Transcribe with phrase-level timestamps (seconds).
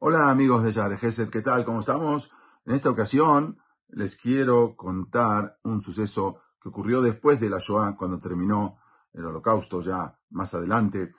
[0.00, 1.64] Hola amigos de Yare ¿qué tal?
[1.64, 2.30] ¿Cómo estamos?
[2.64, 3.58] En esta ocasión
[3.88, 8.78] les quiero contar un suceso que ocurrió después de la Shoah, cuando terminó
[9.12, 11.16] el holocausto ya más adelante.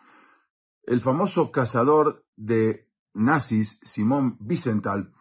[0.84, 5.14] El famoso cazador de nazis, Simón Wiesenthal,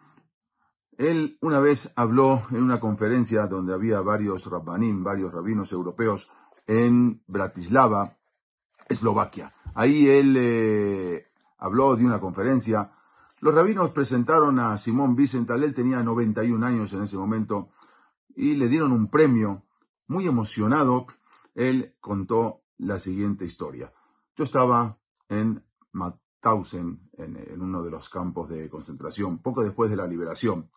[0.97, 6.29] él una vez habló en una conferencia donde había varios rabbanim, varios rabinos europeos
[6.65, 8.15] en Bratislava,
[8.87, 9.51] Eslovaquia.
[9.75, 12.93] Ahí él eh, habló de una conferencia
[13.41, 17.69] los rabinos presentaron a Simón Vicental, él tenía 91 años en ese momento,
[18.35, 19.63] y le dieron un premio.
[20.07, 21.05] Muy emocionado,
[21.55, 23.93] él contó la siguiente historia.
[24.35, 24.97] Yo estaba
[25.29, 30.69] en Mauthausen, en, uno de los campos de concentración, poco después de la liberación.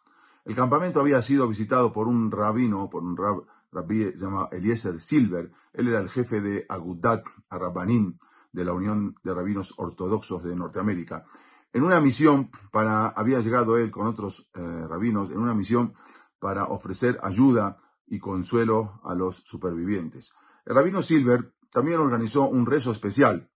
[0.44, 5.50] El campamento había sido visitado por un rabino, por un rab, rabí llamado Eliezer Silver.
[5.72, 8.18] Él era el jefe de Agudat Arabanim,
[8.52, 11.24] de la Unión de Rabinos Ortodoxos de Norteamérica
[11.72, 15.94] en una misión para, había llegado él con otros eh, rabinos, en una misión
[16.38, 20.34] para ofrecer ayuda y consuelo a los supervivientes.
[20.66, 23.48] El rabino Silver también organizó un rezo especial.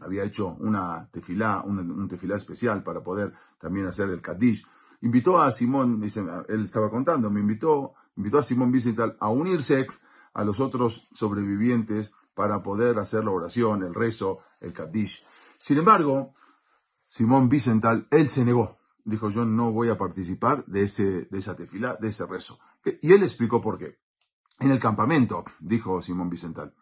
[0.00, 4.66] Había hecho una tefilá, un, tefilá especial para poder también hacer el Kaddish.
[5.02, 6.02] Invitó a Simón,
[6.48, 9.86] él estaba contando, me invitó, invitó a Simón Vicental a unirse
[10.34, 15.24] a los otros sobrevivientes para poder hacer la oración, el rezo, el Kaddish.
[15.58, 16.32] Sin embargo,
[17.12, 18.78] Simón Vicental, él se negó.
[19.04, 22.58] Dijo, yo no voy a participar de, ese, de esa tefila, de ese rezo.
[23.02, 23.98] Y él explicó por qué.
[24.58, 26.72] En el campamento, dijo Simón Vicental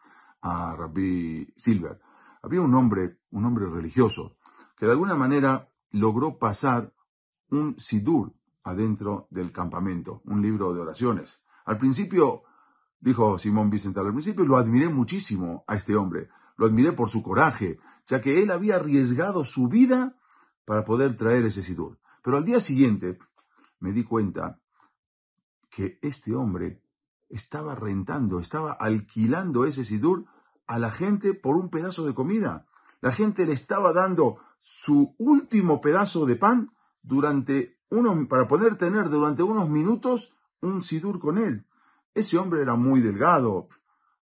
[0.43, 1.99] a Rabbi Silver,
[2.45, 4.37] había un hombre, un hombre religioso,
[4.77, 6.95] que de alguna manera logró pasar
[7.51, 11.41] un sidur adentro del campamento, un libro de oraciones.
[11.65, 12.45] Al principio,
[13.01, 17.21] dijo Simón Vicental, al principio lo admiré muchísimo a este hombre, lo admiré por su
[17.21, 20.15] coraje, ya que él había arriesgado su vida
[20.71, 21.99] para poder traer ese sidur.
[22.23, 23.19] Pero al día siguiente
[23.81, 24.61] me di cuenta
[25.69, 26.81] que este hombre
[27.29, 30.27] estaba rentando, estaba alquilando ese sidur
[30.69, 32.69] a la gente por un pedazo de comida.
[33.01, 36.71] La gente le estaba dando su último pedazo de pan
[37.03, 41.67] durante uno, para poder tener durante unos minutos un sidur con él.
[42.15, 43.67] Ese hombre era muy delgado,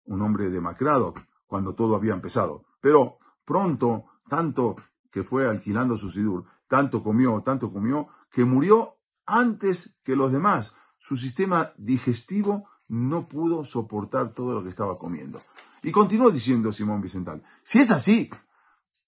[0.06, 1.14] un hombre demacrado,
[1.46, 2.64] cuando todo había empezado.
[2.80, 4.78] Pero pronto, tanto
[5.12, 8.96] que fue alquilando su sidur, tanto comió, tanto comió, que murió
[9.26, 10.74] antes que los demás.
[10.98, 15.42] Su sistema digestivo no pudo soportar todo lo que estaba comiendo.
[15.84, 18.30] Y continuó diciendo Simón Vicental, si es así,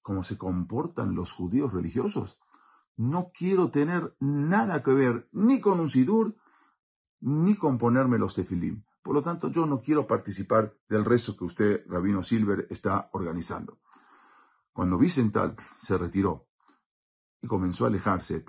[0.01, 2.39] como se comportan los judíos religiosos,
[2.97, 6.35] no quiero tener nada que ver ni con un sidur,
[7.21, 8.83] ni con ponerme los tefilim.
[9.01, 13.79] Por lo tanto, yo no quiero participar del rezo que usted, Rabino Silver, está organizando.
[14.73, 16.47] Cuando Vicental se retiró
[17.41, 18.45] y comenzó a alejarse,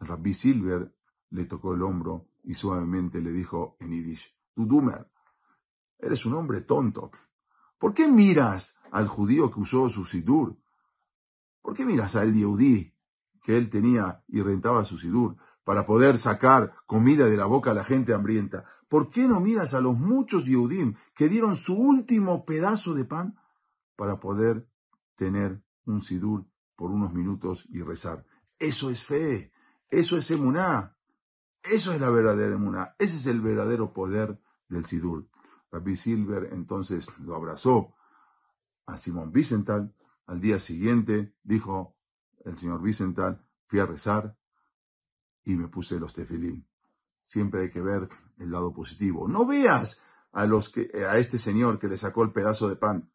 [0.00, 0.94] Rabbi Silver
[1.30, 5.10] le tocó el hombro y suavemente le dijo en Yiddish, Dudumer,
[5.98, 7.10] eres un hombre tonto.
[7.78, 10.56] ¿Por qué miras al judío que usó su sidur?
[11.60, 12.94] ¿Por qué miras a el Yehudí
[13.42, 17.74] que él tenía y rentaba su sidur para poder sacar comida de la boca a
[17.74, 18.64] la gente hambrienta?
[18.88, 23.38] ¿Por qué no miras a los muchos Yehudim que dieron su último pedazo de pan
[23.96, 24.68] para poder
[25.14, 28.24] tener un sidur por unos minutos y rezar.
[28.58, 29.52] Eso es fe,
[29.88, 30.96] eso es emuná,
[31.62, 35.28] eso es la verdadera emuná, ese es el verdadero poder del sidur.
[35.70, 37.94] Rabbi Silver entonces lo abrazó
[38.86, 39.94] a Simón Vicental.
[40.26, 41.96] Al día siguiente dijo
[42.44, 44.36] el señor Vicental, fui a rezar
[45.44, 46.64] y me puse los tefilim.
[47.26, 48.08] Siempre hay que ver
[48.38, 49.26] el lado positivo.
[49.26, 53.10] No veas a los que a este señor que le sacó el pedazo de pan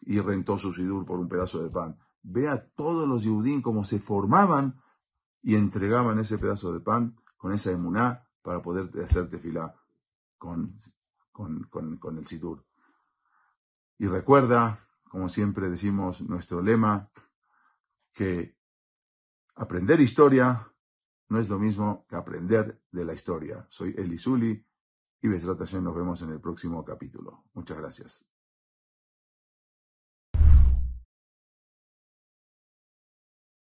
[0.00, 1.98] y rentó su sidur por un pedazo de pan.
[2.22, 4.80] Ve a todos los yudín como se formaban
[5.42, 9.74] y entregaban ese pedazo de pan con esa emuná para poder hacer tefilá
[10.38, 10.80] con,
[11.32, 11.64] con,
[11.98, 12.64] con, el sidur.
[13.98, 17.10] Y recuerda, como siempre decimos nuestro lema,
[18.12, 18.56] que
[19.54, 20.72] aprender historia
[21.28, 23.66] no es lo mismo que aprender de la historia.
[23.68, 24.64] Soy Elisuli
[25.20, 27.44] y Besrat nos vemos en el próximo capítulo.
[27.54, 28.35] Muchas gracias.